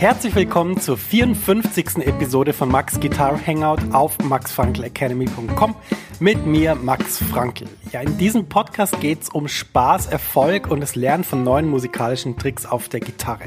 [0.00, 2.06] Herzlich willkommen zur 54.
[2.06, 5.74] Episode von Max Guitar Hangout auf maxfrankelacademy.com
[6.20, 7.66] mit mir, Max Frankl.
[7.92, 12.38] Ja, in diesem Podcast geht es um Spaß, Erfolg und das Lernen von neuen musikalischen
[12.38, 13.44] Tricks auf der Gitarre.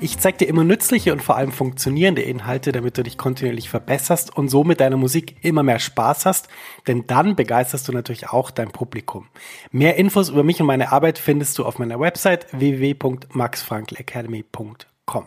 [0.00, 4.36] Ich zeige dir immer nützliche und vor allem funktionierende Inhalte, damit du dich kontinuierlich verbesserst
[4.36, 6.46] und so mit deiner Musik immer mehr Spaß hast,
[6.86, 9.26] denn dann begeisterst du natürlich auch dein Publikum.
[9.72, 15.26] Mehr Infos über mich und meine Arbeit findest du auf meiner Website www.maxfrankelacademy.com.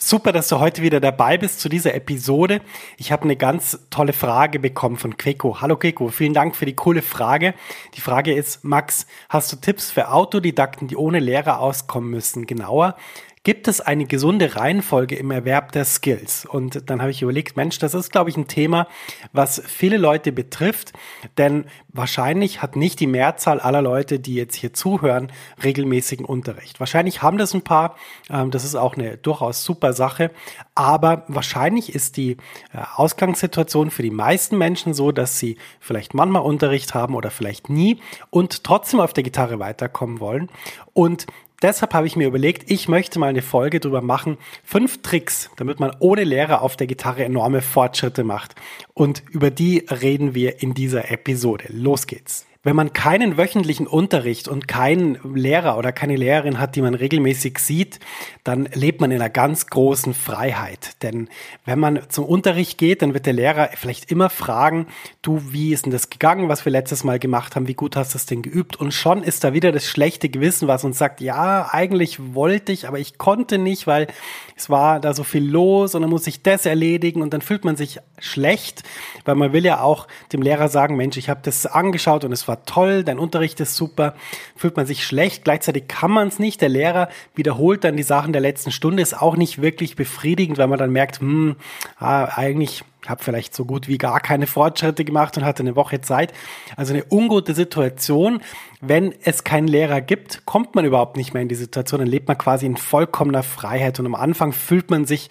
[0.00, 2.60] Super, dass du heute wieder dabei bist zu dieser Episode.
[2.98, 5.60] Ich habe eine ganz tolle Frage bekommen von Queko.
[5.60, 7.52] Hallo Queko, vielen Dank für die coole Frage.
[7.94, 12.46] Die Frage ist, Max, hast du Tipps für Autodidakten, die ohne Lehrer auskommen müssen?
[12.46, 12.94] Genauer,
[13.42, 16.44] gibt es eine gesunde Reihenfolge im Erwerb der Skills?
[16.44, 18.86] Und dann habe ich überlegt, Mensch, das ist, glaube ich, ein Thema,
[19.32, 20.92] was viele Leute betrifft,
[21.36, 25.32] denn wahrscheinlich hat nicht die Mehrzahl aller Leute, die jetzt hier zuhören,
[25.62, 26.80] regelmäßigen Unterricht.
[26.80, 27.96] Wahrscheinlich haben das ein paar,
[28.30, 30.30] ähm, das ist auch eine durchaus super Sache,
[30.74, 32.32] aber wahrscheinlich ist die
[32.72, 37.68] äh, Ausgangssituation für die meisten Menschen so, dass sie vielleicht manchmal Unterricht haben oder vielleicht
[37.68, 38.00] nie
[38.30, 40.48] und trotzdem auf der Gitarre weiterkommen wollen.
[40.92, 41.26] Und
[41.62, 45.80] deshalb habe ich mir überlegt, ich möchte mal eine Folge drüber machen, fünf Tricks, damit
[45.80, 48.54] man ohne Lehrer auf der Gitarre enorme Fortschritte macht.
[48.94, 51.64] Und über die reden wir in dieser Episode.
[51.68, 52.47] Los geht's.
[52.64, 57.58] Wenn man keinen wöchentlichen Unterricht und keinen Lehrer oder keine Lehrerin hat, die man regelmäßig
[57.60, 58.00] sieht,
[58.42, 61.00] dann lebt man in einer ganz großen Freiheit.
[61.04, 61.28] Denn
[61.64, 64.88] wenn man zum Unterricht geht, dann wird der Lehrer vielleicht immer fragen,
[65.22, 68.14] du, wie ist denn das gegangen, was wir letztes Mal gemacht haben, wie gut hast
[68.14, 68.74] du es denn geübt?
[68.74, 72.88] Und schon ist da wieder das schlechte Gewissen, was uns sagt, ja, eigentlich wollte ich,
[72.88, 74.08] aber ich konnte nicht, weil
[74.56, 77.64] es war da so viel los und dann muss ich das erledigen und dann fühlt
[77.64, 78.82] man sich schlecht,
[79.24, 82.48] weil man will ja auch dem Lehrer sagen, Mensch, ich habe das angeschaut und es
[82.48, 84.14] war toll, dein Unterricht ist super,
[84.56, 85.44] fühlt man sich schlecht.
[85.44, 86.60] Gleichzeitig kann man es nicht.
[86.60, 90.68] Der Lehrer wiederholt dann die Sachen der letzten Stunde, ist auch nicht wirklich befriedigend, weil
[90.68, 91.56] man dann merkt, hm,
[91.98, 96.00] ah, eigentlich habe vielleicht so gut wie gar keine Fortschritte gemacht und hatte eine Woche
[96.00, 96.32] Zeit.
[96.76, 98.40] Also eine ungute Situation.
[98.80, 102.00] Wenn es keinen Lehrer gibt, kommt man überhaupt nicht mehr in die Situation.
[102.00, 103.98] Dann lebt man quasi in vollkommener Freiheit.
[103.98, 105.30] Und am Anfang fühlt man sich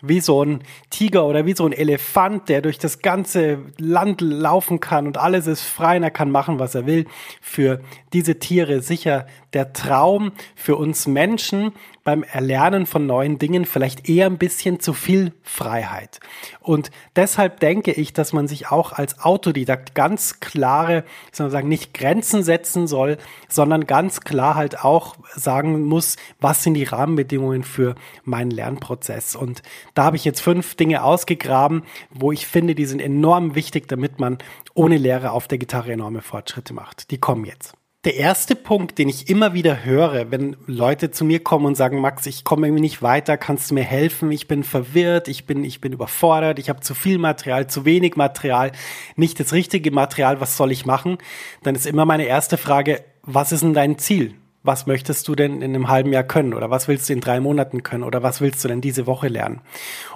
[0.00, 4.80] wie so ein Tiger oder wie so ein Elefant, der durch das ganze Land laufen
[4.80, 7.06] kann und alles ist frei und er kann machen, was er will.
[7.40, 7.80] Für
[8.12, 11.72] diese Tiere sicher der Traum, für uns Menschen
[12.08, 16.20] beim Erlernen von neuen Dingen vielleicht eher ein bisschen zu viel Freiheit.
[16.58, 22.42] Und deshalb denke ich, dass man sich auch als Autodidakt ganz klare, sagen, nicht Grenzen
[22.42, 23.18] setzen soll,
[23.50, 27.94] sondern ganz klar halt auch sagen muss, was sind die Rahmenbedingungen für
[28.24, 29.36] meinen Lernprozess.
[29.36, 29.60] Und
[29.92, 34.18] da habe ich jetzt fünf Dinge ausgegraben, wo ich finde, die sind enorm wichtig, damit
[34.18, 34.38] man
[34.72, 37.10] ohne Lehre auf der Gitarre enorme Fortschritte macht.
[37.10, 37.74] Die kommen jetzt.
[38.04, 42.00] Der erste Punkt, den ich immer wieder höre, wenn Leute zu mir kommen und sagen,
[42.00, 44.30] Max, ich komme irgendwie nicht weiter, kannst du mir helfen?
[44.30, 48.14] Ich bin verwirrt, ich bin, ich bin überfordert, ich habe zu viel Material, zu wenig
[48.14, 48.70] Material,
[49.16, 51.18] nicht das richtige Material, was soll ich machen?
[51.64, 54.36] Dann ist immer meine erste Frage, was ist denn dein Ziel?
[54.68, 57.40] Was möchtest du denn in einem halben Jahr können oder was willst du in drei
[57.40, 59.62] Monaten können oder was willst du denn diese Woche lernen?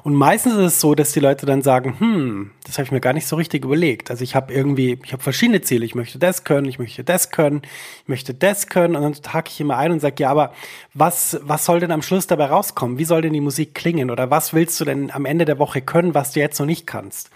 [0.04, 3.00] Und meistens ist es so, dass die Leute dann sagen, hm, das habe ich mir
[3.00, 4.10] gar nicht so richtig überlegt.
[4.10, 5.86] Also ich habe irgendwie, ich habe verschiedene Ziele.
[5.86, 7.62] Ich möchte das können, ich möchte das können,
[8.02, 10.52] ich möchte das können und dann hake ich immer ein und sage, ja, aber
[10.92, 12.98] was, was soll denn am Schluss dabei rauskommen?
[12.98, 15.80] Wie soll denn die Musik klingen oder was willst du denn am Ende der Woche
[15.80, 17.30] können, was du jetzt noch nicht kannst?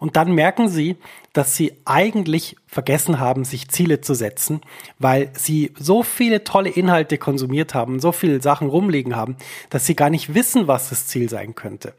[0.00, 0.96] Und dann merken sie,
[1.36, 4.62] dass sie eigentlich vergessen haben, sich Ziele zu setzen,
[4.98, 9.36] weil sie so viele tolle Inhalte konsumiert haben, so viele Sachen rumliegen haben,
[9.70, 11.94] dass sie gar nicht wissen, was das Ziel sein könnte.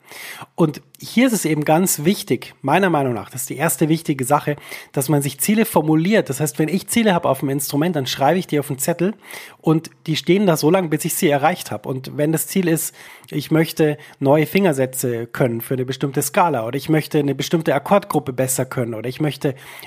[0.55, 4.25] Und hier ist es eben ganz wichtig, meiner Meinung nach, das ist die erste wichtige
[4.25, 4.55] Sache,
[4.91, 6.29] dass man sich Ziele formuliert.
[6.29, 8.79] Das heißt, wenn ich Ziele habe auf dem Instrument, dann schreibe ich die auf einen
[8.79, 9.13] Zettel
[9.61, 11.87] und die stehen da so lange, bis ich sie erreicht habe.
[11.87, 12.93] Und wenn das Ziel ist,
[13.29, 18.33] ich möchte neue Fingersätze können für eine bestimmte Skala oder ich möchte eine bestimmte Akkordgruppe
[18.33, 19.26] besser können oder ich möchte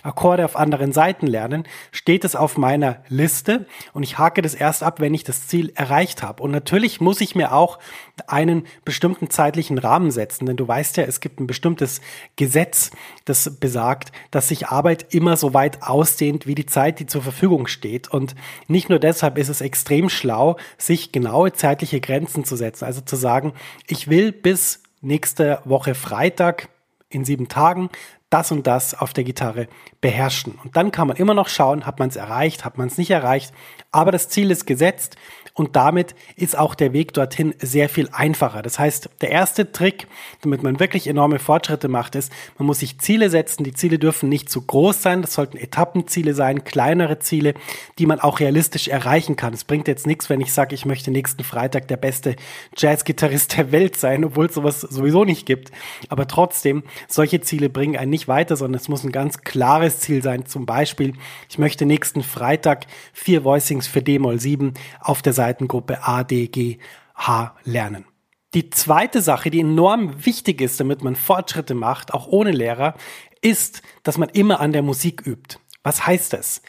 [0.02, 4.82] Akkorde auf anderen Seiten lernen, steht es auf meiner Liste und ich hake das erst
[4.82, 6.42] ab, wenn ich das Ziel erreicht habe.
[6.42, 7.78] Und natürlich muss ich mir auch
[8.26, 12.00] einen bestimmten zeitlichen Rahmen setzen, denn du weißt ja, es gibt ein bestimmtes
[12.36, 12.90] Gesetz,
[13.24, 17.66] das besagt, dass sich Arbeit immer so weit ausdehnt, wie die Zeit, die zur Verfügung
[17.66, 18.08] steht.
[18.08, 18.34] Und
[18.68, 22.84] nicht nur deshalb ist es extrem schlau, sich genaue zeitliche Grenzen zu setzen.
[22.84, 23.52] Also zu sagen,
[23.86, 26.68] ich will bis nächste Woche Freitag
[27.08, 27.90] in sieben Tagen
[28.30, 29.68] das und das auf der Gitarre
[30.00, 30.58] beherrschen.
[30.62, 33.10] Und dann kann man immer noch schauen, hat man es erreicht, hat man es nicht
[33.10, 33.52] erreicht.
[33.90, 35.16] Aber das Ziel ist gesetzt
[35.54, 38.62] und damit ist auch der Weg dorthin sehr viel einfacher.
[38.62, 40.06] Das heißt, der erste Trick,
[40.42, 43.64] damit man wirklich enorme Fortschritte macht, ist, man muss sich Ziele setzen.
[43.64, 45.22] Die Ziele dürfen nicht zu groß sein.
[45.22, 47.54] Das sollten Etappenziele sein, kleinere Ziele,
[47.98, 49.52] die man auch realistisch erreichen kann.
[49.52, 52.36] Es bringt jetzt nichts, wenn ich sage, ich möchte nächsten Freitag der beste
[52.76, 55.70] Jazzgitarrist der Welt sein, obwohl es sowas sowieso nicht gibt.
[56.08, 60.22] Aber trotzdem, solche Ziele bringen einen nicht weiter, sondern es muss ein ganz klares Ziel
[60.22, 60.46] sein.
[60.46, 61.14] Zum Beispiel,
[61.48, 68.04] ich möchte nächsten Freitag vier Voicings für D-Moll 7 auf der Seitengruppe ADGH lernen.
[68.52, 72.92] Die zweite Sache, die enorm wichtig ist, damit man Fortschritte macht, auch ohne Lehrer,
[73.40, 75.56] ist, dass man immer an der Musik übt.
[75.82, 76.60] Was heißt das?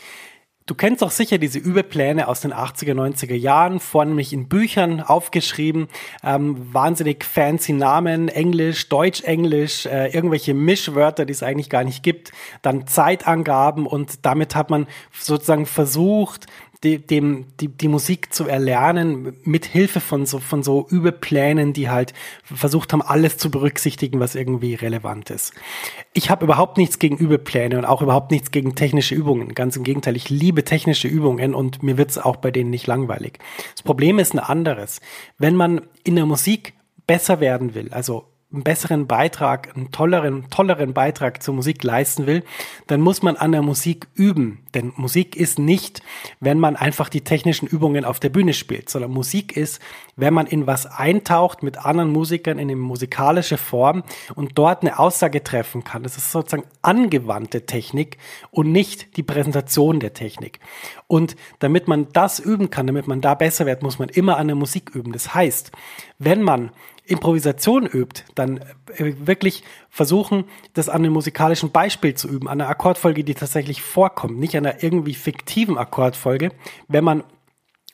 [0.68, 5.89] Du kennst doch sicher diese Übepläne aus den 80er, 90er Jahren, vornehmlich in Büchern aufgeschrieben,
[6.24, 12.03] ähm, wahnsinnig fancy Namen, Englisch, Deutsch, Englisch, äh, irgendwelche Mischwörter, die es eigentlich gar nicht
[12.03, 12.31] gibt,
[12.62, 16.45] dann Zeitangaben und damit hat man sozusagen versucht,
[16.83, 21.89] die, dem, die, die Musik zu erlernen mit Hilfe von so, von so Übeplänen, die
[21.89, 22.13] halt
[22.44, 25.54] versucht haben, alles zu berücksichtigen, was irgendwie relevant ist.
[26.13, 29.54] Ich habe überhaupt nichts gegen Übepläne und auch überhaupt nichts gegen technische Übungen.
[29.54, 33.38] Ganz im Gegenteil, ich liebe technische Übungen und mir wird's auch bei denen nicht langweilig.
[33.74, 35.01] Das Problem ist ein anderes.
[35.38, 36.74] Wenn man in der Musik
[37.06, 42.44] besser werden will, also einen besseren Beitrag, einen tolleren, tolleren Beitrag zur Musik leisten will,
[42.88, 44.65] dann muss man an der Musik üben.
[44.74, 46.01] Denn Musik ist nicht,
[46.39, 49.81] wenn man einfach die technischen Übungen auf der Bühne spielt, sondern Musik ist,
[50.18, 54.03] wenn man in was eintaucht mit anderen Musikern in eine musikalische Form
[54.36, 56.03] und dort eine Aussage treffen kann.
[56.03, 58.18] Das ist sozusagen angewandte Technik
[58.51, 60.59] und nicht die Präsentation der Technik.
[61.07, 64.48] Und damit man das üben kann, damit man da besser wird, muss man immer an
[64.48, 65.13] der Musik üben.
[65.13, 65.71] Das heißt,
[66.19, 66.71] wenn man
[67.12, 68.60] Improvisation übt, dann
[68.96, 73.81] äh, wirklich versuchen, das an einem musikalischen Beispiel zu üben, an einer Akkordfolge, die tatsächlich
[73.81, 76.52] vorkommt, nicht an einer irgendwie fiktiven Akkordfolge.
[76.88, 77.24] Wenn man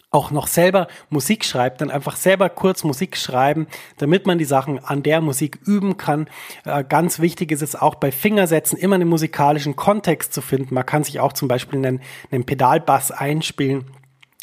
[0.09, 3.67] auch noch selber Musik schreibt, dann einfach selber kurz Musik schreiben,
[3.97, 6.29] damit man die Sachen an der Musik üben kann.
[6.63, 10.73] Äh, ganz wichtig ist es auch bei Fingersätzen immer einen musikalischen Kontext zu finden.
[10.73, 13.85] Man kann sich auch zum Beispiel einen, einen Pedalbass einspielen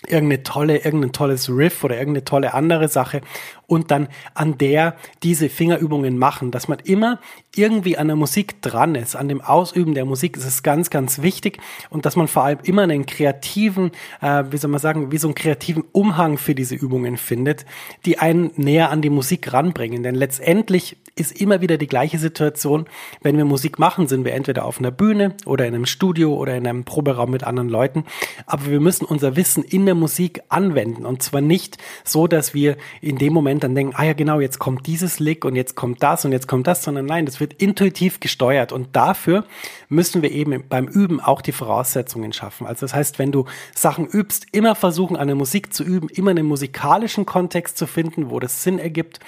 [0.06, 3.20] irgendeine tolle, irgendein tolles Riff oder irgendeine tolle andere Sache
[3.66, 7.20] und dann an der diese Fingerübungen machen, dass man immer
[7.54, 11.22] irgendwie an der Musik dran ist, an dem Ausüben der Musik ist es ganz, ganz
[11.22, 15.18] wichtig und dass man vor allem immer einen kreativen, äh, wie soll man sagen, wie
[15.18, 17.64] so einen kreativen Umhang für diese Übungen findet,
[18.04, 20.02] die einen näher an die Musik ranbringen.
[20.02, 22.86] Denn letztendlich ist immer wieder die gleiche Situation.
[23.22, 26.56] Wenn wir Musik machen, sind wir entweder auf einer Bühne oder in einem Studio oder
[26.56, 28.04] in einem Proberaum mit anderen Leuten.
[28.46, 31.06] Aber wir müssen unser Wissen in der Musik anwenden.
[31.06, 34.58] Und zwar nicht so, dass wir in dem Moment dann denken, ah ja genau, jetzt
[34.58, 37.54] kommt dieses Lick und jetzt kommt das und jetzt kommt das, sondern nein, das wird
[37.54, 38.72] intuitiv gesteuert.
[38.72, 39.44] Und dafür
[39.88, 42.66] müssen wir eben beim Üben auch die Voraussetzungen schaffen.
[42.66, 46.46] Also das heißt, wenn du Sachen übst, immer versuchen, eine Musik zu üben, immer einen
[46.46, 49.20] musikalischen Kontext zu finden, wo das Sinn ergibt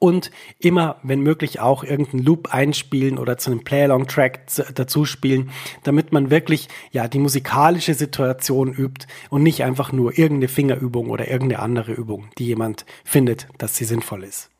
[0.00, 5.50] und immer, wenn möglich, auch irgendeinen Loop einspielen oder zu einem Play-Along-Track dazu spielen,
[5.84, 11.28] damit man wirklich ja die musikalische Situation übt und nicht einfach nur irgendeine Fingerübung oder
[11.28, 14.50] irgendeine andere Übung, die jemand findet, dass sie sinnvoll ist.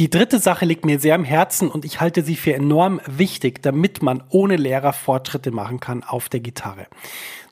[0.00, 3.62] Die dritte Sache liegt mir sehr am Herzen und ich halte sie für enorm wichtig,
[3.62, 6.88] damit man ohne Lehrer Fortschritte machen kann auf der Gitarre.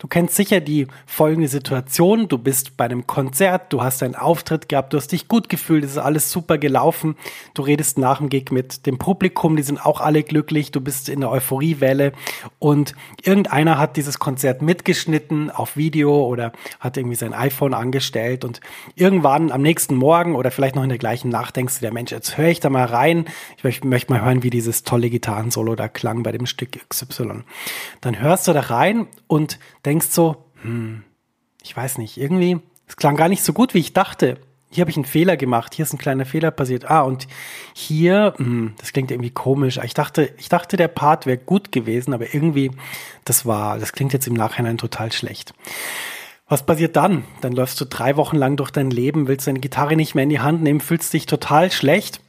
[0.02, 2.26] Du kennst sicher die folgende Situation.
[2.26, 5.84] Du bist bei einem Konzert, du hast einen Auftritt gehabt, du hast dich gut gefühlt,
[5.84, 7.14] es ist alles super gelaufen.
[7.54, 11.08] Du redest nach dem Gig mit dem Publikum, die sind auch alle glücklich, du bist
[11.08, 12.10] in der Euphoriewelle
[12.58, 18.60] und irgendeiner hat dieses Konzert mitgeschnitten auf Video oder hat irgendwie sein iPhone angestellt und
[18.96, 22.10] irgendwann am nächsten Morgen oder vielleicht noch in der gleichen Nacht denkst du der Mensch,
[22.10, 23.26] jetzt höre ich da mal rein.
[23.56, 27.44] Ich möchte mal hören, wie dieses tolle Gitarrensolo da klang bei dem Stück XY.
[28.00, 29.60] Dann hörst du da rein und
[29.92, 31.02] denkst so, hm,
[31.62, 32.58] ich weiß nicht, irgendwie,
[32.88, 34.38] es klang gar nicht so gut, wie ich dachte.
[34.70, 36.90] Hier habe ich einen Fehler gemacht, hier ist ein kleiner Fehler passiert.
[36.90, 37.28] Ah, und
[37.74, 39.78] hier, hm, das klingt irgendwie komisch.
[39.84, 42.70] Ich dachte, ich dachte, der Part wäre gut gewesen, aber irgendwie,
[43.26, 45.52] das war, das klingt jetzt im Nachhinein total schlecht.
[46.48, 47.24] Was passiert dann?
[47.42, 50.30] Dann läufst du drei Wochen lang durch dein Leben, willst deine Gitarre nicht mehr in
[50.30, 52.22] die Hand nehmen, fühlst dich total schlecht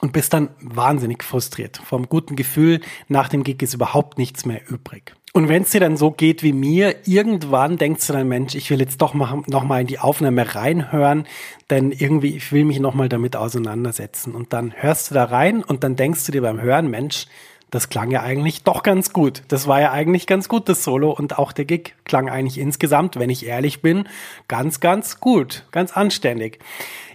[0.00, 1.78] und bist dann wahnsinnig frustriert.
[1.84, 5.16] Vom guten Gefühl nach dem Gig ist überhaupt nichts mehr übrig.
[5.36, 8.70] Und wenn es dir dann so geht wie mir, irgendwann denkst du dann, Mensch, ich
[8.70, 11.26] will jetzt doch mal, noch mal in die Aufnahme reinhören,
[11.68, 14.34] denn irgendwie, ich will mich noch mal damit auseinandersetzen.
[14.34, 17.26] Und dann hörst du da rein und dann denkst du dir beim Hören, Mensch,
[17.70, 19.42] das klang ja eigentlich doch ganz gut.
[19.48, 21.10] Das war ja eigentlich ganz gut, das Solo.
[21.10, 24.08] Und auch der Gig klang eigentlich insgesamt, wenn ich ehrlich bin,
[24.48, 26.60] ganz, ganz gut, ganz anständig.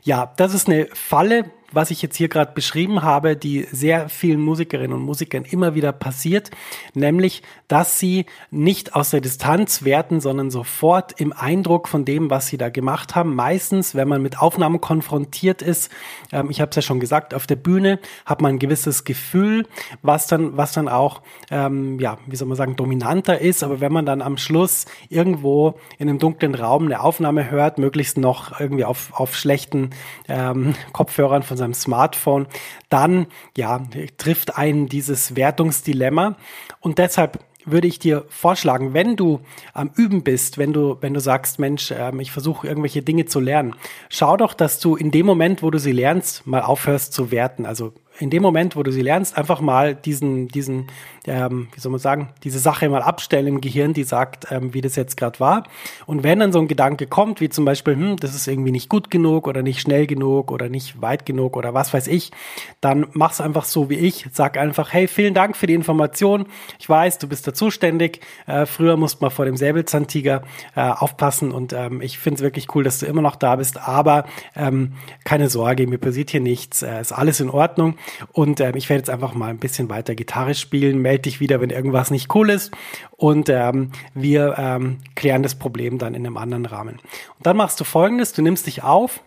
[0.04, 4.42] Ja, das ist eine Falle, was ich jetzt hier gerade beschrieben habe, die sehr vielen
[4.42, 6.52] Musikerinnen und Musikern immer wieder passiert,
[6.94, 12.48] nämlich, dass sie nicht aus der Distanz werten, sondern sofort im Eindruck von dem, was
[12.48, 13.36] sie da gemacht haben.
[13.36, 15.92] Meistens, wenn man mit Aufnahmen konfrontiert ist,
[16.32, 19.68] ähm, ich habe es ja schon gesagt, auf der Bühne hat man ein gewisses Gefühl,
[20.02, 23.64] was dann, was dann auch, ähm, ja, wie soll man sagen, dominanter ist.
[23.64, 28.18] Aber wenn man dann am Schluss irgendwo in einem dunklen Raum eine Aufnahme hört, möglichst
[28.18, 29.92] noch irgendwie auf, auf schlechten
[30.28, 32.48] ähm, Kopfhörern von seinem Smartphone,
[32.90, 33.82] dann ja,
[34.18, 36.36] trifft einen dieses Wertungsdilemma.
[36.80, 39.42] Und deshalb würde ich dir vorschlagen, wenn du
[39.74, 43.40] am Üben bist, wenn du, wenn du sagst, Mensch, ähm, ich versuche irgendwelche Dinge zu
[43.40, 43.76] lernen,
[44.10, 47.66] schau doch, dass du in dem Moment, wo du sie lernst, mal aufhörst zu werten.
[47.66, 50.88] Also in dem Moment, wo du sie lernst, einfach mal diesen, diesen,
[51.26, 54.82] ähm, wie soll man sagen, diese Sache mal abstellen im Gehirn, die sagt, ähm, wie
[54.82, 55.64] das jetzt gerade war.
[56.06, 58.90] Und wenn dann so ein Gedanke kommt, wie zum Beispiel, hm, das ist irgendwie nicht
[58.90, 62.32] gut genug oder nicht schnell genug oder nicht weit genug oder was weiß ich,
[62.80, 64.28] dann mach's einfach so wie ich.
[64.32, 66.46] Sag einfach, hey, vielen Dank für die Information.
[66.80, 68.22] Ich weiß, du bist da zuständig.
[68.46, 70.44] Äh, früher musste man vor dem Säbelzahntiger
[70.76, 73.80] äh, aufpassen und ähm, ich finde es wirklich cool, dass du immer noch da bist.
[73.80, 74.26] Aber
[74.56, 76.82] ähm, keine Sorge, mir passiert hier nichts.
[76.84, 77.96] Äh, ist alles in Ordnung.
[78.32, 81.02] Und ähm, ich werde jetzt einfach mal ein bisschen weiter Gitarre spielen.
[81.02, 82.72] Melde dich wieder, wenn irgendwas nicht cool ist.
[83.12, 86.96] Und ähm, wir ähm, klären das Problem dann in einem anderen Rahmen.
[87.38, 89.22] Und dann machst du folgendes, du nimmst dich auf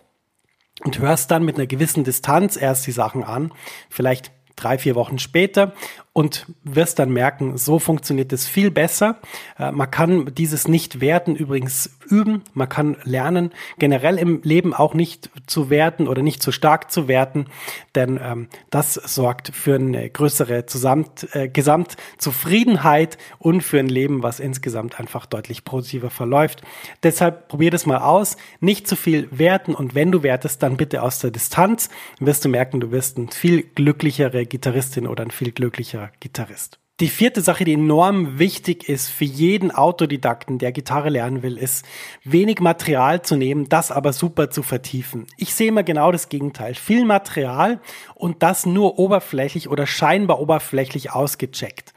[0.83, 3.51] und hörst dann mit einer gewissen Distanz erst die Sachen an.
[3.89, 5.73] Vielleicht drei, vier Wochen später
[6.15, 9.17] und wirst dann merken, so funktioniert es viel besser.
[9.59, 12.43] Äh, man kann dieses nicht werten übrigens üben.
[12.53, 17.09] Man kann lernen, generell im Leben auch nicht zu werten oder nicht zu stark zu
[17.09, 17.47] werten,
[17.95, 24.39] denn ähm, das sorgt für eine größere Zusamt, äh, Gesamtzufriedenheit und für ein Leben, was
[24.39, 26.61] insgesamt einfach deutlich positiver verläuft.
[27.03, 28.37] Deshalb probier das mal aus.
[28.61, 31.89] Nicht zu viel werten und wenn du wertest, dann bitte aus der Distanz.
[32.21, 36.79] wirst du merken, du wirst ein viel glücklichere Gitarristin oder ein viel glücklicherer Gitarrist.
[37.01, 41.85] Die vierte Sache, die enorm wichtig ist für jeden Autodidakten, der Gitarre lernen will, ist,
[42.23, 45.27] wenig Material zu nehmen, das aber super zu vertiefen.
[45.35, 46.73] Ich sehe immer genau das Gegenteil.
[46.73, 47.81] Viel Material
[48.13, 51.93] und das nur oberflächlich oder scheinbar oberflächlich ausgecheckt.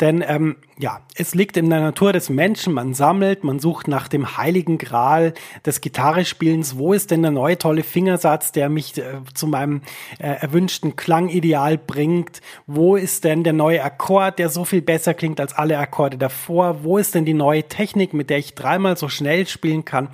[0.00, 4.08] Denn ähm, ja, es liegt in der Natur des Menschen, man sammelt, man sucht nach
[4.08, 5.32] dem heiligen Gral
[5.64, 6.76] des Gitarrespielens.
[6.76, 9.80] Wo ist denn der neue tolle Fingersatz, der mich äh, zu meinem
[10.18, 12.42] äh, erwünschten Klangideal bringt?
[12.66, 16.84] Wo ist denn der neue Akkord, der so viel besser klingt als alle Akkorde davor?
[16.84, 20.10] Wo ist denn die neue Technik, mit der ich dreimal so schnell spielen kann?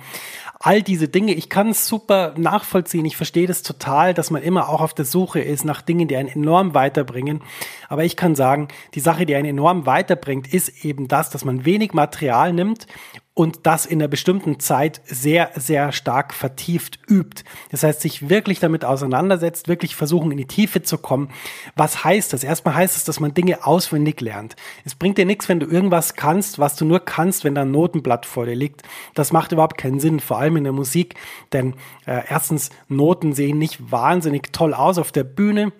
[0.63, 1.33] all diese Dinge.
[1.33, 3.03] Ich kann es super nachvollziehen.
[3.03, 6.15] Ich verstehe das total, dass man immer auch auf der Suche ist nach Dingen, die
[6.15, 7.41] einen enorm weiterbringen.
[7.89, 11.65] Aber ich kann sagen, die Sache, die einen enorm weiterbringt, ist eben das, dass man
[11.65, 12.85] wenig Material nimmt
[13.33, 17.43] und das in einer bestimmten Zeit sehr, sehr stark vertieft übt.
[17.71, 21.29] Das heißt, sich wirklich damit auseinandersetzt, wirklich versuchen, in die Tiefe zu kommen.
[21.75, 22.43] Was heißt das?
[22.43, 24.55] Erstmal heißt es, dass man Dinge auswendig lernt.
[24.85, 27.71] Es bringt dir nichts, wenn du irgendwas kannst, was du nur kannst, wenn da ein
[27.71, 28.83] Notenblatt vor dir liegt.
[29.15, 31.15] Das macht überhaupt keinen Sinn, vor allem in der Musik,
[31.51, 31.73] denn
[32.05, 35.73] äh, erstens, Noten sehen nicht wahnsinnig toll aus auf der Bühne.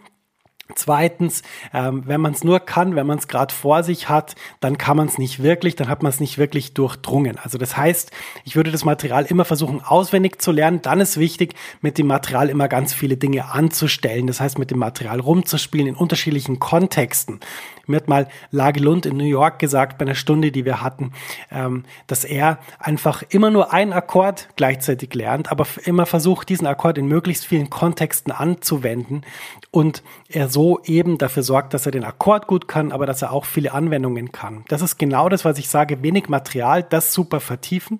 [0.75, 4.77] Zweitens, ähm, wenn man es nur kann, wenn man es gerade vor sich hat, dann
[4.77, 7.37] kann man es nicht wirklich, dann hat man es nicht wirklich durchdrungen.
[7.37, 8.11] Also das heißt,
[8.43, 10.81] ich würde das Material immer versuchen auswendig zu lernen.
[10.81, 14.27] Dann ist wichtig, mit dem Material immer ganz viele Dinge anzustellen.
[14.27, 17.39] Das heißt, mit dem Material rumzuspielen in unterschiedlichen Kontexten.
[17.85, 21.11] Mir hat mal Lage Lund in New York gesagt, bei einer Stunde, die wir hatten,
[21.51, 26.97] ähm, dass er einfach immer nur einen Akkord gleichzeitig lernt, aber immer versucht, diesen Akkord
[26.97, 29.25] in möglichst vielen Kontexten anzuwenden
[29.71, 33.33] und er so eben dafür sorgt, dass er den Akkord gut kann, aber dass er
[33.33, 34.63] auch viele Anwendungen kann.
[34.69, 37.99] Das ist genau das, was ich sage, wenig Material, das super vertiefen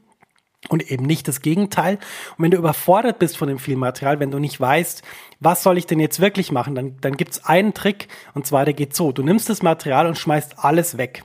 [0.70, 1.96] und eben nicht das Gegenteil.
[2.38, 5.03] Und wenn du überfordert bist von dem viel Material, wenn du nicht weißt,
[5.39, 8.74] was soll ich denn jetzt wirklich machen, dann, dann gibt's einen Trick und zwar der
[8.74, 9.12] geht so.
[9.12, 11.24] Du nimmst das Material und schmeißt alles weg.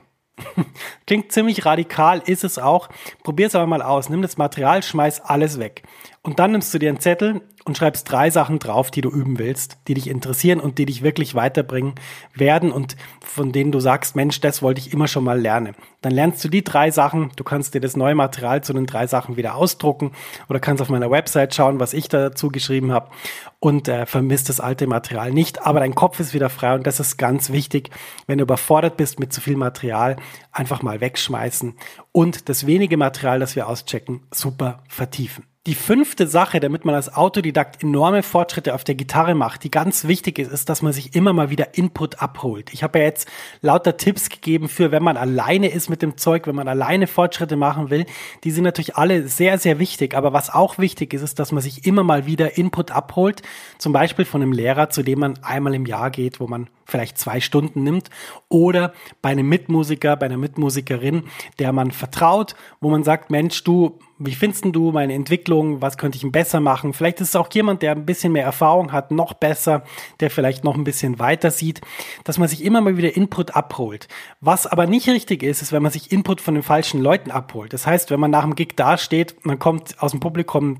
[1.07, 2.89] Klingt ziemlich radikal, ist es auch.
[3.23, 4.09] Probier es aber mal aus.
[4.09, 5.83] Nimm das Material, schmeiß alles weg.
[6.21, 9.39] Und dann nimmst du dir einen Zettel und schreibst drei Sachen drauf, die du üben
[9.39, 11.95] willst, die dich interessieren und die dich wirklich weiterbringen
[12.33, 15.75] werden und von denen du sagst, Mensch, das wollte ich immer schon mal lernen.
[16.01, 19.07] Dann lernst du die drei Sachen, du kannst dir das neue Material zu den drei
[19.07, 20.11] Sachen wieder ausdrucken
[20.49, 23.11] oder kannst auf meiner Website schauen, was ich dazu geschrieben habe
[23.59, 26.99] und äh, vermisst das alte Material nicht, aber dein Kopf ist wieder frei und das
[26.99, 27.91] ist ganz wichtig,
[28.27, 30.17] wenn du überfordert bist mit zu viel Material,
[30.51, 31.77] einfach mal wegschmeißen
[32.11, 35.48] und das wenige Material, das wir auschecken, super vertiefen.
[35.67, 40.07] Die fünfte Sache, damit man als Autodidakt enorme Fortschritte auf der Gitarre macht, die ganz
[40.07, 42.73] wichtig ist, ist, dass man sich immer mal wieder Input abholt.
[42.73, 43.27] Ich habe ja jetzt
[43.59, 47.57] lauter Tipps gegeben für, wenn man alleine ist mit dem Zeug, wenn man alleine Fortschritte
[47.57, 48.05] machen will.
[48.45, 50.15] Die sind natürlich alle sehr, sehr wichtig.
[50.15, 53.41] Aber was auch wichtig ist, ist, dass man sich immer mal wieder Input abholt.
[53.79, 57.17] Zum Beispiel von einem Lehrer, zu dem man einmal im Jahr geht, wo man vielleicht
[57.17, 58.09] zwei Stunden nimmt
[58.47, 61.25] oder bei einem Mitmusiker, bei einer Mitmusikerin,
[61.59, 65.81] der man vertraut, wo man sagt, Mensch, du, wie findest du meine Entwicklung?
[65.81, 66.93] Was könnte ich besser machen?
[66.93, 69.83] Vielleicht ist es auch jemand, der ein bisschen mehr Erfahrung hat, noch besser,
[70.19, 71.81] der vielleicht noch ein bisschen weiter sieht,
[72.25, 74.09] dass man sich immer mal wieder Input abholt.
[74.41, 77.71] Was aber nicht richtig ist, ist, wenn man sich Input von den falschen Leuten abholt.
[77.71, 80.79] Das heißt, wenn man nach dem Gig dasteht, man kommt aus dem Publikum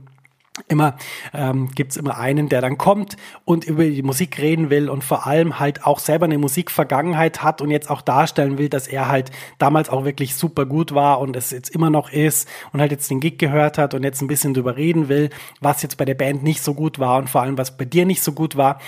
[0.68, 0.98] immer
[1.34, 5.04] ähm, gibt es immer einen, der dann kommt und über die Musik reden will und
[5.04, 9.08] vor allem halt auch selber eine Musikvergangenheit hat und jetzt auch darstellen will, dass er
[9.08, 12.92] halt damals auch wirklich super gut war und es jetzt immer noch ist und halt
[12.92, 15.30] jetzt den Gig gehört hat und jetzt ein bisschen drüber reden will,
[15.62, 18.06] was jetzt bei der Band nicht so gut war und vor allem was bei dir
[18.06, 18.80] nicht so gut war,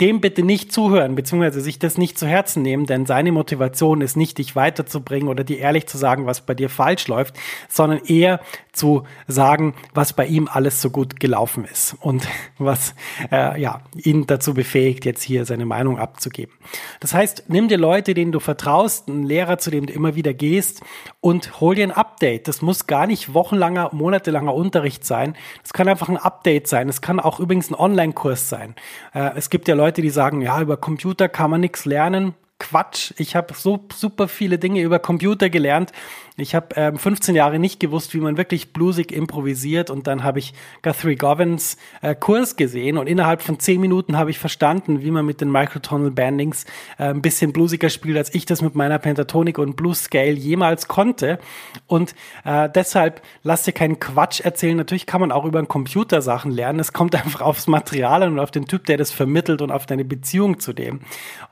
[0.00, 4.16] dem bitte nicht zuhören beziehungsweise sich das nicht zu Herzen nehmen, denn seine Motivation ist
[4.16, 8.40] nicht, dich weiterzubringen oder dir ehrlich zu sagen, was bei dir falsch läuft, sondern eher
[8.72, 12.26] zu sagen, was bei ihm alles so gut gelaufen ist und
[12.58, 12.94] was
[13.30, 16.54] äh, ja, ihn dazu befähigt, jetzt hier seine Meinung abzugeben.
[16.98, 20.34] Das heißt, nimm dir Leute, denen du vertraust, einen Lehrer, zu dem du immer wieder
[20.34, 20.82] gehst
[21.20, 22.48] und hol dir ein Update.
[22.48, 25.36] Das muss gar nicht wochenlanger, monatelanger Unterricht sein.
[25.62, 26.88] Das kann einfach ein Update sein.
[26.88, 28.74] Es kann auch übrigens ein Online-Kurs sein.
[29.14, 32.34] Äh, es gibt ja Leute, die sagen, ja, über Computer kann man nichts lernen.
[32.60, 33.12] Quatsch.
[33.16, 35.92] Ich habe so super viele Dinge über Computer gelernt.
[36.36, 40.38] Ich habe ähm, 15 Jahre nicht gewusst, wie man wirklich bluesig improvisiert und dann habe
[40.38, 45.10] ich Guthrie Govins äh, Kurs gesehen und innerhalb von 10 Minuten habe ich verstanden, wie
[45.10, 46.64] man mit den Microtonal Bandings
[46.98, 50.88] äh, ein bisschen bluesiger spielt, als ich das mit meiner Pentatonik und Blues Scale jemals
[50.88, 51.38] konnte.
[51.86, 54.76] Und äh, deshalb lass dir keinen Quatsch erzählen.
[54.76, 56.80] Natürlich kann man auch über einen Computer Sachen lernen.
[56.80, 60.04] Es kommt einfach aufs Material und auf den Typ, der das vermittelt und auf deine
[60.04, 61.00] Beziehung zu dem.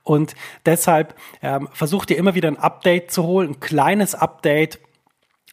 [0.03, 0.98] Und deshalb
[1.43, 4.81] ähm, versuch dir immer wieder ein Update zu holen, ein kleines Update.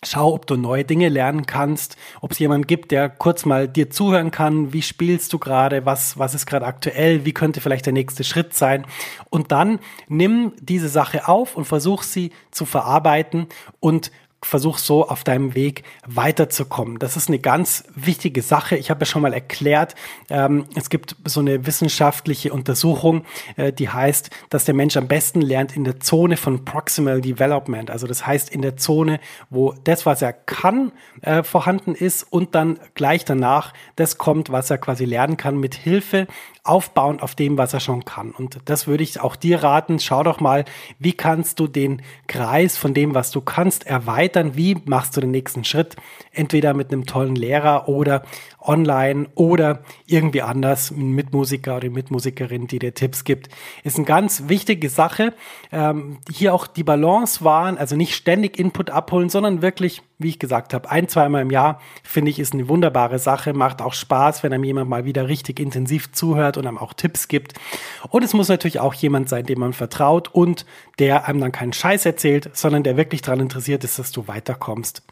[0.04, 3.90] Schau, ob du neue Dinge lernen kannst, ob es jemanden gibt, der kurz mal dir
[3.90, 7.94] zuhören kann, wie spielst du gerade, was, was ist gerade aktuell, wie könnte vielleicht der
[7.94, 8.86] nächste Schritt sein.
[9.32, 13.48] Und dann nimm diese Sache auf und versuch sie zu verarbeiten
[13.80, 14.12] und
[14.46, 17.00] versuch so auf deinem Weg weiterzukommen.
[17.00, 18.78] Das ist eine ganz wichtige Sache.
[18.78, 19.96] Ich habe ja schon mal erklärt,
[20.30, 23.26] ähm, es gibt so eine wissenschaftliche Untersuchung,
[23.58, 27.90] äh, die heißt, dass der Mensch am besten lernt in der Zone von Proximal Development.
[27.90, 32.54] Also das heißt in der Zone, wo das, was er kann, äh, vorhanden ist und
[32.54, 36.28] dann gleich danach das kommt, was er quasi lernen kann mit Hilfe
[36.66, 38.32] aufbauend auf dem, was er schon kann.
[38.32, 40.00] Und das würde ich auch dir raten.
[40.00, 40.66] Schau doch mal,
[40.98, 44.35] wie kannst du den Kreis von dem, was du kannst, erweitern?
[44.36, 45.95] Wie machst du den nächsten Schritt?
[46.32, 48.24] Entweder mit einem tollen Lehrer oder
[48.60, 53.50] online oder irgendwie anders, ein Mitmusiker oder Mitmusikerin, die dir Tipps gibt.
[53.84, 55.34] Ist eine ganz wichtige Sache.
[55.71, 60.39] Ähm, hier auch die Balance wahren, also nicht ständig Input abholen, sondern wirklich, wie ich
[60.39, 63.54] gesagt habe, ein, zweimal im Jahr, finde ich, ist eine wunderbare Sache.
[63.54, 67.28] Macht auch Spaß, wenn einem jemand mal wieder richtig intensiv zuhört und einem auch Tipps
[67.28, 67.54] gibt.
[68.10, 70.65] Und es muss natürlich auch jemand sein, dem man vertraut und
[70.99, 75.04] der einem dann keinen Scheiß erzählt, sondern der wirklich daran interessiert ist, dass du weiterkommst.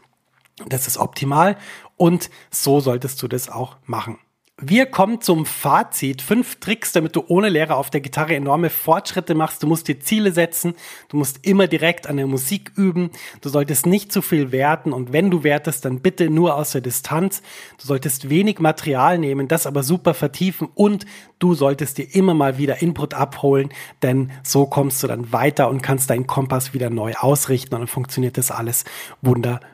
[0.66, 1.56] Das ist optimal
[1.96, 4.18] und so solltest du das auch machen.
[4.60, 6.22] Wir kommen zum Fazit.
[6.22, 9.64] Fünf Tricks, damit du ohne Lehrer auf der Gitarre enorme Fortschritte machst.
[9.64, 10.74] Du musst dir Ziele setzen.
[11.08, 13.10] Du musst immer direkt an der Musik üben.
[13.40, 14.92] Du solltest nicht zu viel werten.
[14.92, 17.42] Und wenn du wertest, dann bitte nur aus der Distanz.
[17.80, 20.68] Du solltest wenig Material nehmen, das aber super vertiefen.
[20.72, 21.04] Und
[21.40, 23.70] du solltest dir immer mal wieder Input abholen,
[24.02, 27.88] denn so kommst du dann weiter und kannst deinen Kompass wieder neu ausrichten und dann
[27.88, 28.84] funktioniert das alles
[29.20, 29.73] wunderbar.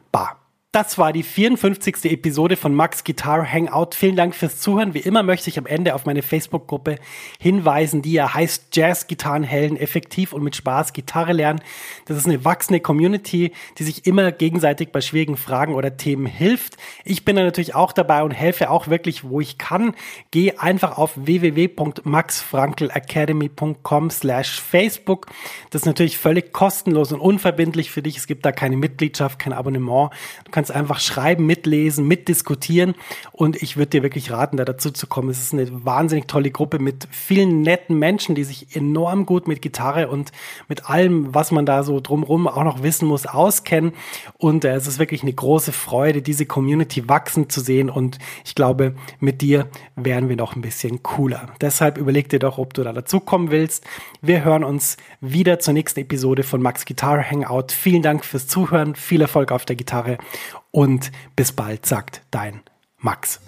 [0.72, 2.04] Das war die 54.
[2.04, 3.96] Episode von Max Guitar Hangout.
[3.96, 4.94] Vielen Dank fürs Zuhören.
[4.94, 7.00] Wie immer möchte ich am Ende auf meine Facebook-Gruppe
[7.40, 11.60] hinweisen, die ja heißt Jazz Gitarrenhelden effektiv und mit Spaß Gitarre lernen.
[12.04, 16.76] Das ist eine wachsende Community, die sich immer gegenseitig bei schwierigen Fragen oder Themen hilft.
[17.04, 19.96] Ich bin da natürlich auch dabei und helfe auch wirklich, wo ich kann.
[20.30, 25.26] Geh einfach auf www.maxfrankelacademy.com slash Facebook.
[25.70, 28.18] Das ist natürlich völlig kostenlos und unverbindlich für dich.
[28.18, 30.12] Es gibt da keine Mitgliedschaft, kein Abonnement.
[30.60, 32.94] Kannst einfach schreiben, mitlesen, mitdiskutieren
[33.32, 35.30] und ich würde dir wirklich raten, da dazu zu kommen.
[35.30, 39.62] Es ist eine wahnsinnig tolle Gruppe mit vielen netten Menschen, die sich enorm gut mit
[39.62, 40.32] Gitarre und
[40.68, 43.94] mit allem, was man da so drumrum auch noch wissen muss, auskennen
[44.36, 48.54] und äh, es ist wirklich eine große Freude, diese Community wachsen zu sehen und ich
[48.54, 51.54] glaube, mit dir werden wir noch ein bisschen cooler.
[51.62, 53.86] Deshalb überleg dir doch, ob du da dazukommen willst.
[54.20, 57.68] Wir hören uns wieder zur nächsten Episode von Max Guitar Hangout.
[57.72, 60.18] Vielen Dank fürs Zuhören, viel Erfolg auf der Gitarre
[60.70, 62.62] und bis bald, sagt dein
[62.98, 63.40] Max.